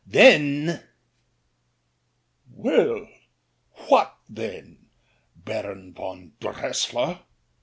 [0.07, 0.83] then"
[2.55, 3.07] "Well,
[3.87, 4.87] what then.
[5.35, 7.19] Baron von Dressier?"